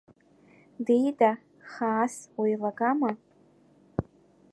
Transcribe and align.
Ди-ида, 0.85 1.31
хаас, 1.71 2.13
уеилагама? 2.39 3.11